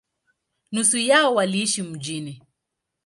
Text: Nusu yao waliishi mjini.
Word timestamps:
Nusu 0.71 0.97
yao 0.97 1.35
waliishi 1.35 1.83
mjini. 1.83 2.41